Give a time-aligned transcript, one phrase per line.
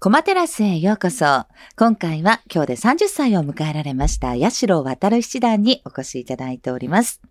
[0.00, 1.46] コマテラスへようこそ。
[1.76, 7.22] 今回は今日で30歳を迎えられました八代渡七段にお越しいただいております。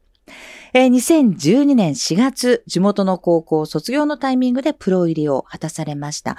[0.74, 6.38] えー2012年4月、地元の高校卒業のタイミングでプロ入りを果たされました。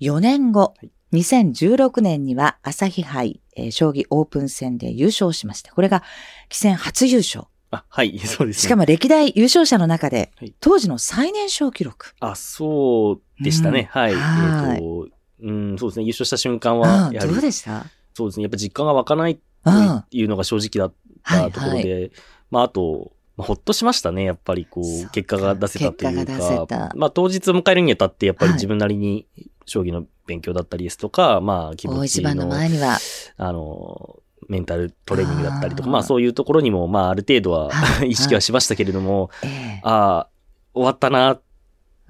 [0.00, 0.74] 4年後、
[1.12, 6.02] 2016年には朝日杯、えー将棋オープン戦で優勝しまして、これが
[6.48, 7.44] 棋戦初優勝。
[7.70, 8.62] あ、はい、そうですね。
[8.62, 12.14] しかも歴代優勝者の中ではい、当時の最年少記録。
[12.18, 13.88] あ、そうでしたね。
[13.92, 14.14] はい。
[14.14, 16.04] はいえっ、と、うん、そうですね。
[16.04, 17.84] 優勝した瞬間うは、ん、どうやはり、でした？
[18.14, 18.44] そうですね。
[18.44, 20.04] やっぱ実感が湧かないとうん。
[20.10, 22.10] いうのが正直だったところで、
[22.50, 24.24] まあ、あと、まあほっとしましたね。
[24.24, 26.26] やっぱりこそう結果が出せたという
[26.66, 29.26] か、まあ、当日を迎えるにあたって、やっぱりはい自分なりに、
[29.66, 32.96] 将棋の勉強だったりですとか、まあ、気持ち大一番のの、前には、
[33.36, 38.10] あの、メンタルトレーニングだったりとか、まあそういうところにも、まあある程度ははい。
[38.12, 39.80] 意識はしましたけれども、ええ。
[39.82, 40.28] ああ、
[40.72, 41.42] 終わったなっ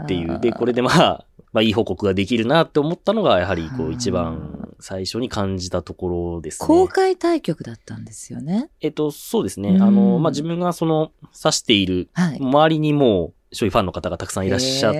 [0.06, 0.40] ていう。
[0.40, 6.66] で、これでまあ、 まあいい報告ができるなって思ったのが、やはりこう一番最初に感じたところですね。
[6.66, 8.68] 公開対局だったんですよね。
[8.80, 9.70] えっと、そうですね。
[9.70, 12.38] うんあの、まあ自分がその指しているはい。
[12.38, 14.98] 周りにもう将棋ファンの方がたくさんいらっしゃって、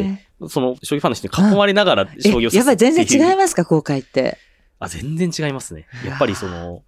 [0.00, 3.36] へその将棋ファンの人に囲まれながらえ将棋をやっぱり全然違いす。
[3.36, 4.38] ますか、公開って。
[4.80, 5.86] あ、全然違いますね。
[6.04, 6.80] やっぱりその、まあ、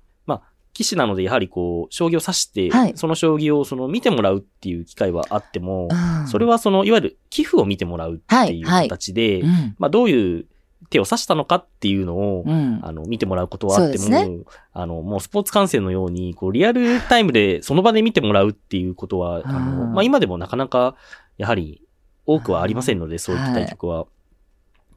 [0.74, 9.76] 棋士なのでやはりこう、将棋を指して、はいその将棋をその見てもらうっていう機会はあっても、うんそれはその、いわゆる寄付を見てもらうっていうはいはい形で、うん。
[9.78, 10.46] まあ、どういう
[10.90, 12.80] 手を指したのかっていうのを、うん。
[12.82, 20.96] あの、見てもらうことはあっても、そうですあの、もうスポーツ観戦のように、こう、リアルタイムでその場で見てもらうっていうことは、あの、うんまあ、今でもなかなか、
[21.38, 21.82] やはり、
[22.26, 24.06] 多くはありませんので、そういった対局は。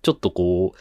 [0.02, 0.78] ちょっとこう、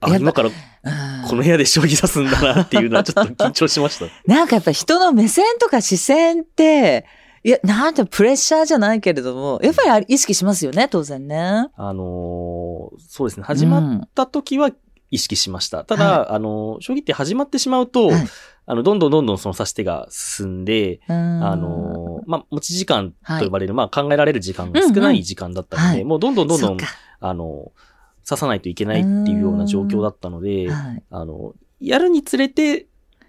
[0.00, 1.28] あ、今からうん。
[1.28, 4.06] この部屋で将棋指すんだなっていうのはちょっと緊張しました。
[4.26, 7.06] なんかやっぱ人の目線とか視線って、
[7.42, 11.68] いや、なんてプレッシャーじゃないけれども、やっぱり意識しますよね、当然ね。
[11.74, 14.70] あのーそうですね、始まっった時は
[15.10, 15.84] 意識しました。
[15.84, 18.26] ただ、あのー将棋って始まってしまうと、はい。
[18.66, 26.04] あの、どんどんどんどんその指し手が進んで、ああのーまあ、持ち時間と呼ばれる、まあ、考えられる時間が少なうんうんい時間だったので、はい。
[26.04, 26.78] もうどんどんどんどん、
[27.20, 27.89] あのー
[28.28, 31.02] 指さないといけないっていうような状況だったので、はい。
[31.10, 32.86] あの、やるにつれて、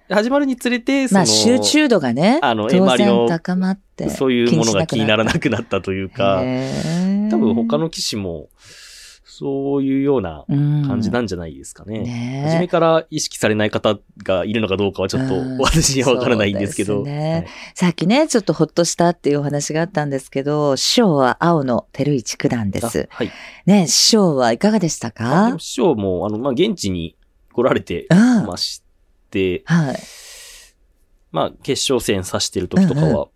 [0.10, 4.10] 始まるにつれて、その、まあ集中度がね、あの当然高まって。
[4.10, 6.42] そういうものが気にならなくくなったというか、
[7.30, 8.50] 多分他の棋士も、
[9.42, 12.02] そういうような感感じなんじゃないですかね。
[12.02, 16.98] ね初めから意識されない方がいるのかどうかはちょっとうん私にはわからないんですけど。
[16.98, 23.10] そうですねさっきね、ちょっとほっとしたっていうお話があったんですけど、師匠は青野照一九段ではいす。
[23.12, 23.32] あはい。
[23.66, 25.50] ね、師匠はいかがでしたか？
[25.50, 27.16] も師匠も、あの、まあ、現地に
[27.52, 28.84] 来られてうんまし
[29.32, 30.00] て、はい。
[31.32, 33.30] まあ、決勝戦指してる時とかは、うん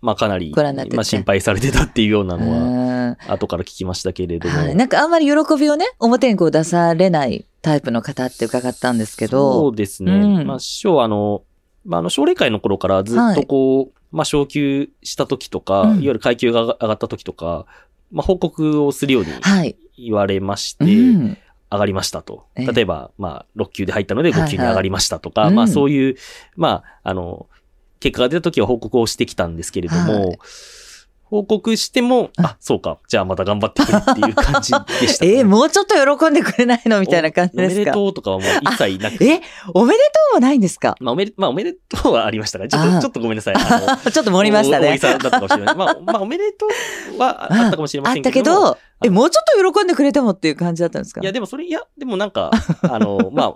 [0.00, 4.58] まあ、かなり、まあ、心配されてたっていうようなのは、うん後から聞きましたけれども。
[4.58, 4.74] はい。
[4.76, 10.12] なんかあんまり喜びをね、表にこう出されないタイプの方って伺ったんですけそどう、ですね。
[10.12, 11.42] うんまあ、師匠はあの、
[11.84, 17.66] まあ、あの、奨励会の頃からずっとこう、まあ、昇級した時とか、うんいわゆる階級が上がった時とか、
[18.12, 19.76] まあ、報告をするようにはい。
[19.96, 20.88] 言われまして、う
[21.18, 21.38] ん。
[21.70, 22.46] 上がりましたと。
[22.56, 26.16] ええ例えば、まあ、6級で入ったのではいはい5級に上がりましたとか、うんまあ、そういう、
[26.56, 27.46] まあ、あの、
[28.00, 30.38] 結果が出た時は報告をしてきたんですけれども、はい。
[31.24, 39.22] 報告しても、あ、そうか、じゃあまた頑張ってくれっていう感じでした、 えーもうちょっと喜んでくれないのみたいな感じですおおめでかとうとかはもう一切なく。
[39.22, 39.42] え、
[39.74, 40.96] おめでとうはないんですか？
[41.00, 43.54] まあ、おめで、まあ、おめでとうはありましたが、ちょっと、ちょっとごめんなさい。
[43.56, 44.86] あの ちょっと盛りましたね。
[44.88, 44.98] 大げ。
[45.00, 45.76] さだったかもしれない。
[45.76, 46.66] まあ、まあ、おめでと
[47.14, 48.60] うはあったかもしれまあったけせんけど。
[48.62, 51.20] ど、え、もうちょっと喜んでくれてもっていう感じだったんですか？
[51.20, 52.50] いや、でもそれ、いや、でもなんか、
[52.84, 53.54] あの、 まあ、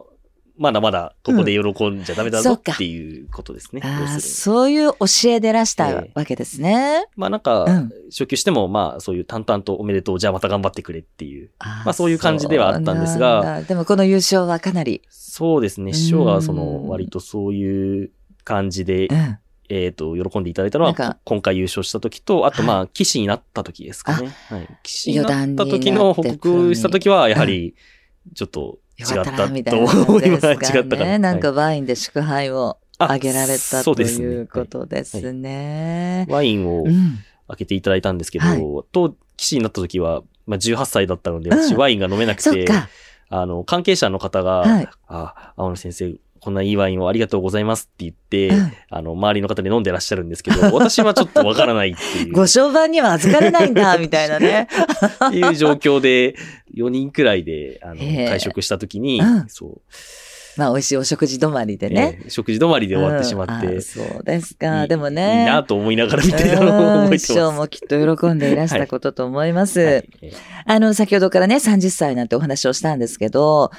[0.62, 3.82] まだまだここで喜んじゃダメだぞっていうことですね。
[4.20, 7.04] そういう教えでらしたええわけですね。
[7.16, 11.50] まあなんかうん、初級しても、まあそういう淡々とおめでとう、じゃあまた頑張ってくれっていう。
[11.58, 15.92] あまあそういう感じではあったんですがでもこの優勝はかなり、そうですね。
[15.92, 18.12] 師匠がそうんの、割とそういう
[18.44, 19.38] 感じでう、ん。
[19.68, 24.28] えっと、喜んでいただいたのは、今回優勝した時と、あとまあ、騎士になった時ですかね。
[24.48, 24.68] はい。
[24.82, 27.74] 騎士になった時の報告した時は、やはり、
[28.34, 31.04] ちょっと違ったみたいとな感思違ったかな。
[31.04, 31.18] ね。
[31.18, 36.26] なんかはいワインで祝杯をああげられたということですね。
[36.28, 37.18] ワインをうん。
[37.48, 38.60] 開けていただいたんですけど、はい
[38.92, 42.88] と、騎士になった時は、まあ、18歳だったので、うん私ワインが飲めなく、てか。
[43.28, 44.88] あの、関係者の方が、はい。
[45.08, 52.32] あ、青野先生、こんないいワインをありがとうございますって言って、うんあの、周りの方で飲んでらっしゃるんですけど、 私はちょっとわからないっていう。
[52.32, 54.68] ご商売には預かれないんだ、みたいなね。
[55.28, 56.34] っていう状況で、
[56.74, 59.80] 4人くらいで、あの、会食した時に、うんそう。
[60.56, 62.18] まあ、美味しいお食事止まりでね。
[62.24, 64.82] えー食事止まりで終わってしまって、うんあそうですか。
[64.82, 65.40] いいでもね。
[65.40, 67.26] いいなと思いながら見てたのを覚えてます。
[67.26, 69.80] 師匠もきっと喜んでいらしたことと思います。
[69.80, 70.32] はいえー
[70.66, 73.70] あの、先ほどからね、30歳なんてお話をしたんですけど、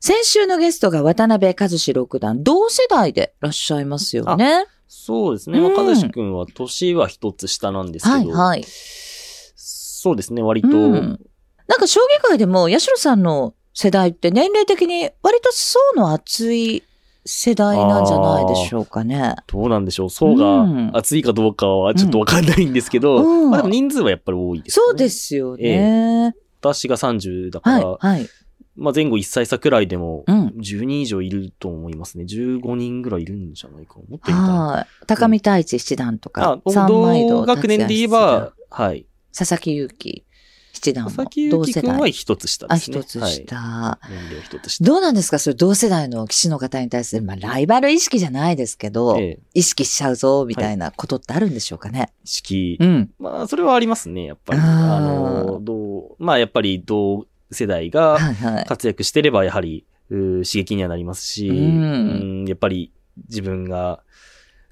[0.00, 4.64] 先週のゲストが渡辺和志六段、同世代でいらっしゃいますよね。
[4.88, 5.58] そうですね。
[5.58, 8.64] うんまあ、かずし君は年は一つ下なんですけど、はいはい。
[8.66, 11.20] そうですね、割と、うん
[11.68, 16.82] なんか将棋界でも、八代さんの世代って年齢的に割と層の厚い
[17.24, 19.36] 世代なんじゃないでしょうかね。
[19.46, 20.10] どうなんでしょう。
[20.10, 24.82] 層うんが厚いかどうかはちょっとわかんないんですけど、うんまあでも人数はやっぱり多いです、ね。
[24.84, 26.34] そうですよね。
[26.60, 28.28] 私が30だから、はい、はい。
[28.76, 30.46] まあ前後1歳差くらいでも、うん。
[30.58, 32.24] 10人以上いると思いますね。
[32.24, 33.96] 15人ぐらいいるんじゃないか。
[33.96, 34.66] もっといるかな。
[34.66, 34.86] はい。
[35.06, 39.06] 高見太一七段とかあ、、三枚堂同学年で言えば、はい。
[39.36, 40.24] 佐々木勇気
[40.82, 42.12] 七段も佐々木は代。
[42.12, 42.98] 一つ下あ、ですね。
[42.98, 43.56] 一つ下。
[43.56, 44.10] はい。
[44.10, 44.84] 年齢は一つ下。
[44.84, 45.38] どうなんですか？
[45.38, 52.12] それ同世代の棋士の方に対する、まあ、ライバル意識じゃないですけど、ええ意識しちゃうぞ、みたいなことってあるんでしょうかね。
[52.24, 52.76] 式。
[52.80, 53.10] うん。
[53.18, 54.60] まあ、それはありますね、やっぱり。
[54.60, 58.64] あの、どう、まあ、やっぱり同世代がはいはい。
[58.64, 60.18] 活躍してれば、やはり、うー
[60.50, 61.60] 刺激にはなりますし、うんう
[62.42, 62.92] んやっぱり
[63.28, 64.02] 自分が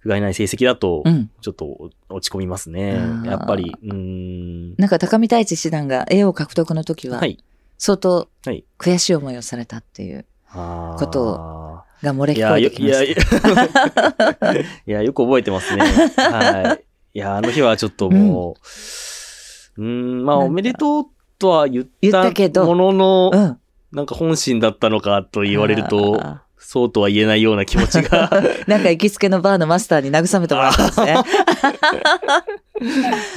[0.00, 1.30] 不甲斐ない成績だとう、ん。
[1.40, 2.92] ちょっと落ち込みますね。
[2.92, 4.74] あーやっぱり、うーん。
[4.76, 7.38] なんか高見太一七段が栄養獲得の時はは、い。
[7.78, 8.64] 相当はい。
[8.78, 15.82] 悔しい思いをされたっていうことが漏れ聞こえてきましいや、いや よく覚えてますね。
[16.16, 16.84] はい。
[17.12, 18.56] いや、あの日はちょっとも
[19.78, 21.04] う、うーん、まあ、おめでとう
[21.38, 23.38] とは言ったけどたものの、た。
[23.38, 23.60] うん。
[23.92, 28.28] なんか本心だったのかと言われると、あそうとは言えないような気持ちが。
[28.28, 31.16] ー なんか行きつけのバーのマスターに慰めてもらったんですね。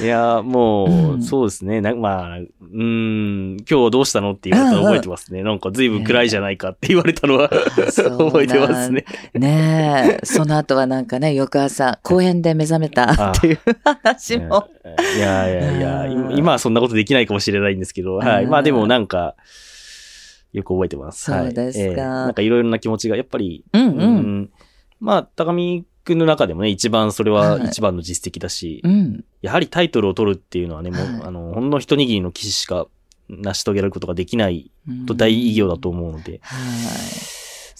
[0.00, 1.80] いや、もう、うんそうですね。
[1.80, 5.42] なまあ、うーん、今日はどうしたのって言われたら覚えてますね。
[5.42, 9.04] なんか随分暗いじゃないかって言われたのは、 覚えてますね。
[9.34, 10.24] ねえ。
[10.24, 14.68] その後はなんかね、翌朝、公園で目覚めたっていう話も。
[15.16, 18.44] いやいやいや、うん今今はそんなことできないかもしれないんですけど、はい。
[18.44, 19.34] うんまあでもなんか、
[20.54, 21.30] よく覚えてます。
[21.30, 21.84] はいそうですか。
[21.84, 23.88] ええなんかいろいろな気持ちが、やっぱり、うんう。
[23.88, 24.40] うん。
[24.42, 24.50] ん
[25.00, 29.24] まあ、高見くんの中でもね、一番それははい一番の実績だし、うん。
[29.42, 31.22] やはりタイトルを取るっていうのはね、もう、はい。
[31.24, 32.86] あの、ほんの一握りの騎士しか
[33.28, 34.70] 成し遂げられることができない
[35.06, 36.56] と大偉業だと思うので、は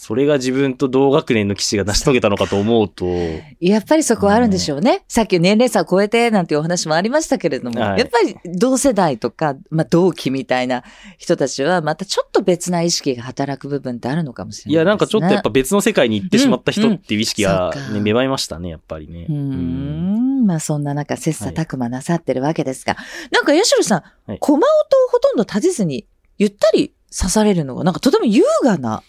[0.04, 3.70] それが自分と同学年の騎士が成し遂げたのかと思うと、い。
[3.70, 5.02] やっぱりそこはあるんでしょうね。
[5.08, 10.84] さっき年齢差を超えてなんていうお話もありましたけれども、はいやっぱり同世代とか、まあ同期みたいな
[11.16, 14.74] 人たちはまたちょっと別な意識が働く部分ってあるのかもしれないね。
[14.74, 19.24] いや、なんかちょっとやっぱ別の世界に行ってしまった人っていう意識がうんうんそうかね、芽生えましたね、やっぱりね。
[19.26, 20.44] うーん。
[20.44, 22.94] まあそんな中、切磋琢磨なさってるわけですが、
[23.30, 24.66] なんか、ヤシロさん、はい駒音を
[25.10, 26.06] ほとんど立てずに、
[26.36, 29.02] ゆったり刺されるのが、なんかとても優雅な、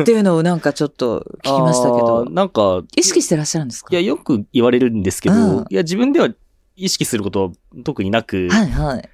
[0.00, 3.88] っていうのをなんかちょっと聞きましたけあどー、なんか、意識してらっしゃるんですか？
[3.92, 5.64] いや、よく言われるんですけど、うん。
[5.70, 6.28] いや、自分では
[6.74, 7.50] 意識することは
[7.84, 9.08] 特になく、はいはい。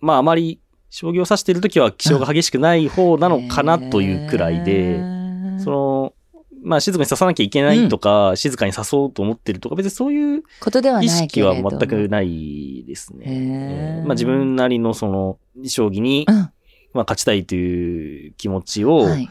[0.00, 5.60] まあ、あまり、将棋を指しているときは気象が激しくない方なのかなというくらいへで、ー。
[5.60, 6.12] その、
[6.62, 11.08] まあ、静かに指さなきゃいけないとか、静かに指そうと思ってるとか、別にそういうことでは意。
[11.08, 14.02] 識は全くないですね。
[14.06, 16.50] まあ、自分なりのその、将棋に、うん
[16.94, 19.28] まあ、勝ちたいという気持ちをはい。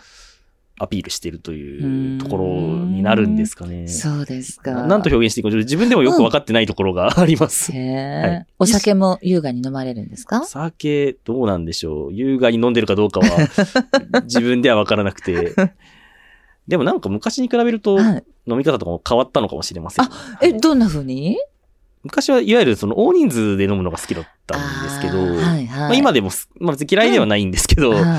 [0.79, 2.45] アピールしているというところ
[2.85, 3.87] になるんですかね。
[3.87, 4.71] そうですか。
[4.73, 7.71] ななんと表現していいか、自分でもよく分かってないところが あります。
[7.71, 10.41] へえ、はいお酒も優雅に飲まれるんですか？
[10.41, 12.13] お酒、どうなんでしょう。
[12.13, 13.27] 優雅に飲んでるかどうかは、
[14.25, 15.53] 自分では分からなくて。
[16.67, 18.23] でもなんか昔に比べると、はい。
[18.47, 20.07] 飲み方とかも変わったのかもしれません。
[20.41, 21.37] え、どんな風に？
[22.03, 24.59] 昔はいわゆるその大人数で飲むのが好きだったん
[25.03, 25.67] けど、はいはい。
[25.67, 28.01] まあ、今でもす、まあ、嫌いではないんですけど、はい。
[28.01, 28.15] ま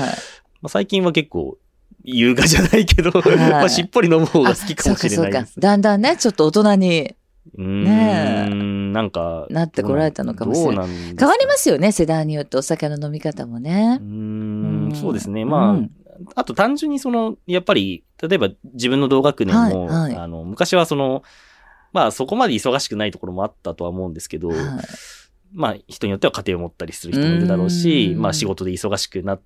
[0.63, 1.57] あ、最近は結構、
[2.05, 3.35] 優雅じゃないけど、はい。
[3.51, 5.29] まあしっぽり飲む方が好きかもしれあそうかそうか。
[5.31, 5.59] ないです。
[5.59, 7.15] だんだんね、ちょっと大人に
[7.57, 8.47] ね
[8.93, 10.87] なんか、なってこられたのかもしれない。
[11.17, 13.99] 変わりますよね、世代によってお酒の飲み方もね。
[14.01, 14.03] う。
[14.03, 15.45] ん、そうですね。
[15.45, 15.91] まあ、うん。
[16.35, 20.15] あと単純にその、やっぱり、例えば自分の同学年も、はいはい。
[20.15, 21.23] あの、昔はその、
[21.91, 24.57] まあそこまで忙しくないところもあったとは思うんですけど、はい
[25.53, 29.41] まあ人によっては家庭を持ったりする人もいるだろうし、うんまあ仕事で忙しくなっ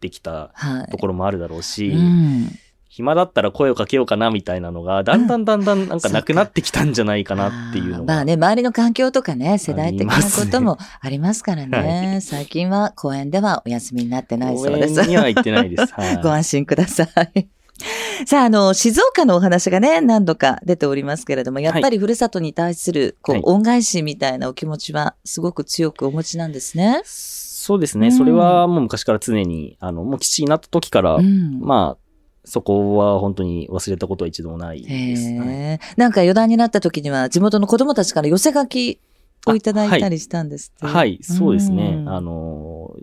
[0.00, 0.90] てきたはい。
[0.90, 2.48] ところもあるだろうし、うん
[2.92, 8.04] 暇だったら声をかけようかなみたいなのが、だんだんだんだんなんかなくなってきたんじゃないかなっていうのが。
[8.04, 10.20] まあね、周りの環境とかね、世代的なこ
[10.50, 12.18] ともあありますからね。
[12.20, 15.00] 最近は公園ではお休みになってないそうです。
[15.00, 15.94] 応援には行ってないです。
[15.94, 16.16] はい。
[16.22, 17.48] ご安心ください。
[18.26, 27.02] さあ、あの、静岡のお話がね、何度か出ておりますけれども、やっぱりふるさとに対する、こうはい、恩返しみたいなお気持ちは、すごく強くお持ちなんですね。
[27.04, 28.08] そうですね。
[28.08, 31.60] うんそれはもう昔から常に、あの、もう基地になった時から、うん。
[31.60, 32.02] まあ、
[32.44, 35.28] そこは本当に忘れたことは一度もないです。
[35.30, 39.00] へなんか余談になった時には、地元の子供たちから寄せ書き
[39.46, 42.04] をいただいたりしたんですはい、はい、そうですね。
[42.06, 42.96] あの、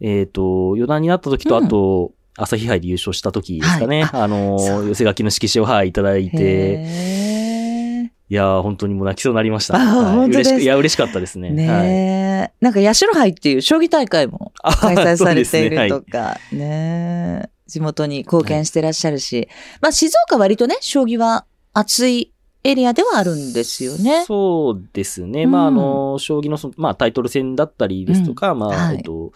[0.00, 4.04] えっ、ー、と、余談になった時と、あと、朝日杯で優勝した時ですかね。
[4.04, 9.76] はい、あの、寄せ書きの色紙を、はい、いただいて、いや本当にもう泣きそうになりました。
[9.76, 11.50] あ、はい、本当ですいや、嬉しかったですね。
[11.50, 19.48] ねはい、なんか、八代杯っていう将棋大会も開催されているとか、ねね、はい、地元に貢献してらっしゃるし、はい、
[19.80, 22.32] まあ、静岡割とね、将棋は熱い
[22.64, 24.24] エリアではあるんですよね。
[24.26, 25.44] そうですね。
[25.44, 29.32] うん、まあ、あの、将棋のまあ、タイトル戦だったりですとか、うん、まあ、はい、えっと、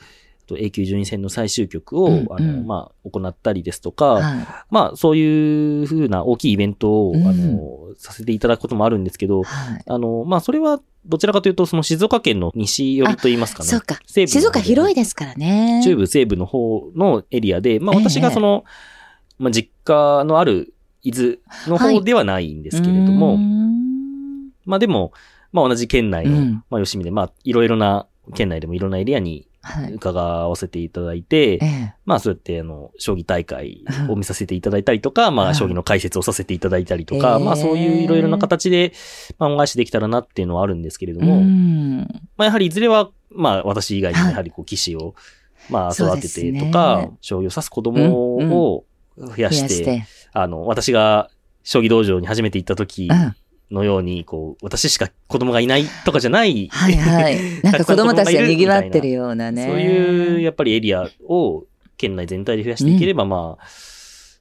[0.50, 13.68] 永久順位戦の最終局を、うんうん、あの、まあ、行ったりですとか、はい、まあ、そういうふうな大きいイベントを、うん、あの、させていただくこともあるんですけど、はい、あの、まあ、それは、どちらかというと、その静岡県の西寄りと言いますかね。
[13.68, 13.98] そうか。
[14.06, 15.80] 静岡広いですからね。
[15.82, 18.64] 中部西部の方のエリアで、まあ、私がその、
[19.38, 23.38] えー、まあ、実家のある伊豆の方ではないんですけれども、はい、
[24.64, 25.12] まあでも、
[25.52, 29.48] まあ同じ県内の、うん、まあ吉見で、まあいろいろな、県内でもいろんなエリアに
[29.94, 38.92] 伺わせていただいて、はい、まあそうやってあの、将棋大会を見させていただいたりとか、まあ将棋の解説をさせていただいたりとか、まあそういういろいろな形で、
[39.38, 41.42] まあ恩返しできたらなっていうのはあるんですけれども、
[42.36, 45.14] まあやはりいずれは、まあ私以外にやはりこう棋士を、
[45.70, 48.84] まあ育ててとか、ね、将棋を指す子供を
[49.16, 51.30] 増やして、うんうん、あの、私が
[51.62, 53.08] 将棋道場に初めて行った時、
[53.72, 56.68] のように、こう、私しか子供がいないとかじゃない。
[56.68, 57.38] はいはい。
[57.64, 59.66] なんか子供たちが賑わってるようなね。
[59.66, 61.64] そういう、やっぱりエリアを
[61.96, 63.64] 県内全体で増やしていければ、うん、まあ、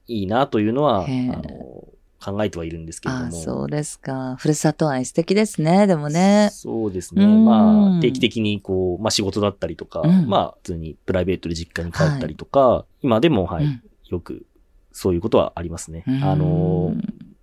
[0.08, 1.88] いいなというのは、あの、
[2.24, 3.32] 考えてはいるんですけれども。
[3.32, 4.36] そうですか。
[4.38, 6.50] ふるさと愛素敵ですね、でもね。
[6.52, 7.26] そうですね。
[7.26, 14.46] まあ、定期的にこう、まあ仕事だったりとか、うん、まあ普通にプライベートで実家に帰ったりとか、はい、今でも、はい、うん、よく
[14.92, 16.04] そういうことはありますね。
[16.22, 16.94] あの、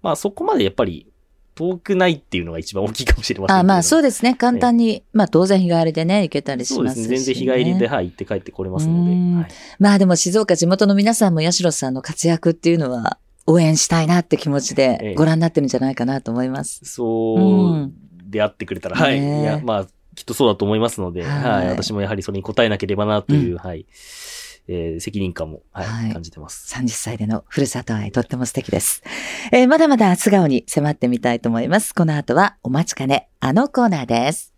[0.02, 1.08] まあそこまでやっぱり
[1.58, 4.36] 遠くないっていうのが一番大きいかもしれませんあまあそうですね。
[4.36, 7.34] 簡単に、まあ当然日帰りでね、行けたりしますし、ね、そうですね。
[7.34, 9.10] 全然日帰りで、はい、行って帰ってこれますので。
[9.10, 9.48] はい、
[9.80, 16.80] まあでも静岡地元の皆さんも八代さんの活躍っていうのは応援したいなって気持ちでご覧になってるんじゃないかなと思います。
[16.82, 17.92] ええ、そう
[18.30, 19.18] であってくれたら、はい。
[19.18, 23.86] いや、まあきっとそうだと思いますので、はい、はい、私もやはりそれに応えなければなという、うん、はい。
[24.68, 26.72] えー、責任感も、はい、はい、感じてます。
[26.74, 29.02] 30歳でのふるさと愛、とっても素敵です。
[29.50, 31.94] えー、まだまだ素顔に迫ってみたいと思います。
[31.94, 34.57] この後はお待ちかね、あのコーナーです。